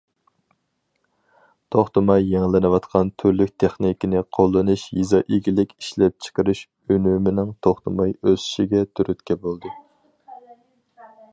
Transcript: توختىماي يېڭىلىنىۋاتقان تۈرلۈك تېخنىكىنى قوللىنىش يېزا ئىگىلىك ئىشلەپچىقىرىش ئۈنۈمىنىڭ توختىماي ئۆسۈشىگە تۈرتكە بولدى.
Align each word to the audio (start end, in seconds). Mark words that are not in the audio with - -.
توختىماي 1.73 2.23
يېڭىلىنىۋاتقان 2.29 3.11
تۈرلۈك 3.23 3.51
تېخنىكىنى 3.63 4.23
قوللىنىش 4.37 4.85
يېزا 5.01 5.19
ئىگىلىك 5.37 5.75
ئىشلەپچىقىرىش 5.83 6.63
ئۈنۈمىنىڭ 6.95 7.53
توختىماي 7.67 8.15
ئۆسۈشىگە 8.31 8.83
تۈرتكە 8.99 9.37
بولدى. 9.45 9.75